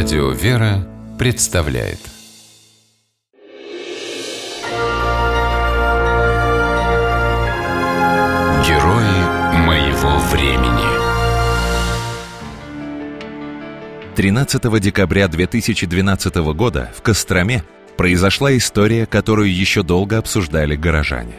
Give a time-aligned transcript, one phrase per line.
[0.00, 0.86] Радио «Вера»
[1.18, 1.98] представляет
[8.64, 10.86] Герои моего времени
[14.14, 17.64] 13 декабря 2012 года в Костроме
[17.96, 21.34] произошла история, которую еще долго обсуждали горожане.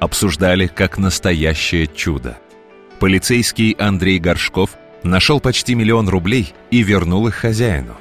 [0.00, 2.36] Обсуждали как настоящее чудо.
[3.00, 7.96] Полицейский Андрей Горшков нашел почти миллион рублей и вернул их хозяину.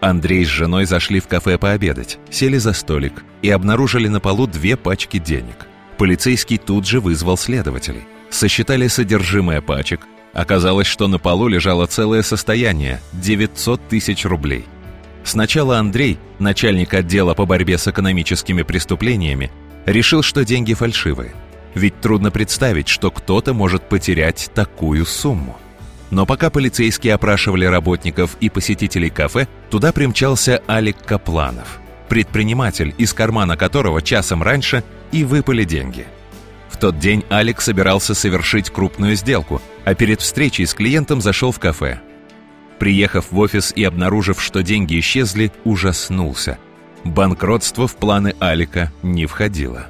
[0.00, 4.76] Андрей с женой зашли в кафе пообедать, сели за столик и обнаружили на полу две
[4.76, 5.66] пачки денег.
[5.96, 8.04] Полицейский тут же вызвал следователей.
[8.30, 10.06] Сосчитали содержимое пачек.
[10.32, 14.64] Оказалось, что на полу лежало целое состояние– 900 тысяч рублей.
[15.24, 19.50] Сначала Андрей, начальник отдела по борьбе с экономическими преступлениями,
[19.84, 21.32] решил, что деньги фальшивые.
[21.74, 25.58] Ведь трудно представить, что кто-то может потерять такую сумму.
[26.10, 33.56] Но пока полицейские опрашивали работников и посетителей кафе, туда примчался Алик Капланов, предприниматель, из кармана
[33.56, 36.06] которого часом раньше и выпали деньги.
[36.70, 41.58] В тот день Алик собирался совершить крупную сделку, а перед встречей с клиентом зашел в
[41.58, 42.00] кафе.
[42.78, 46.58] Приехав в офис и обнаружив, что деньги исчезли, ужаснулся.
[47.04, 49.86] Банкротство в планы Алика не входило.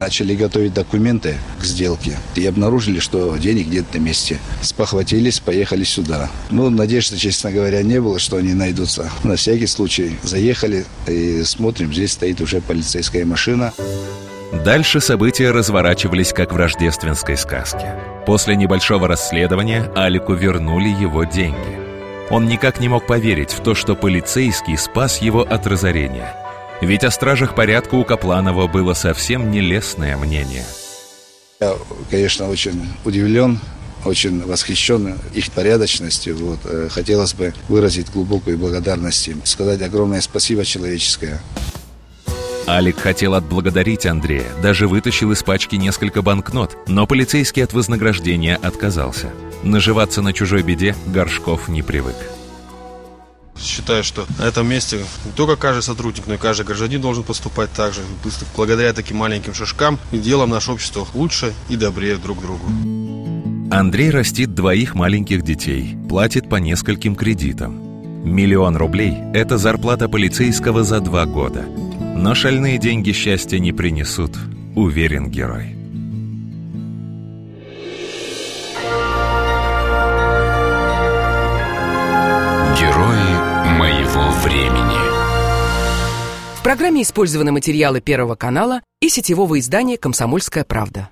[0.00, 4.38] Начали готовить документы к сделке и обнаружили, что денег нет на месте.
[4.62, 6.30] Спохватились, поехали сюда.
[6.50, 9.10] Ну, надежды, честно говоря, не было, что они найдутся.
[9.24, 13.74] На всякий случай заехали и смотрим, здесь стоит уже полицейская машина.
[14.64, 17.94] Дальше события разворачивались как в рождественской сказке.
[18.24, 21.78] После небольшого расследования Алику вернули его деньги.
[22.30, 26.34] Он никак не мог поверить в то, что полицейский спас его от разорения–
[26.86, 30.64] ведь о стражах порядка у Капланова было совсем нелестное мнение.
[31.60, 31.74] Я,
[32.10, 33.60] конечно, очень удивлен,
[34.04, 36.36] очень восхищен их порядочностью.
[36.36, 36.60] Вот.
[36.64, 41.40] Э, хотелось бы выразить глубокую благодарность им, сказать огромное спасибо человеческое.
[42.66, 49.30] Алик хотел отблагодарить Андрея, даже вытащил из пачки несколько банкнот, но полицейский от вознаграждения отказался.
[49.62, 52.16] Наживаться на чужой беде Горшков не привык.
[53.62, 57.70] Считаю, что на этом месте не только каждый сотрудник, но и каждый гражданин должен поступать
[57.72, 58.00] так же.
[58.56, 62.64] Благодаря таким маленьким шажкам и делаем наше общество лучше и добрее друг другу.
[63.70, 67.90] Андрей растит двоих маленьких детей, платит по нескольким кредитам.
[68.24, 71.64] Миллион рублей– это зарплата полицейского за два года.
[72.16, 74.36] Но шальные деньги счастья не принесут,
[74.74, 75.79] уверен герой.
[86.60, 91.10] В программе использованы материалы Первого канала и сетевого издания «Комсомольская правда».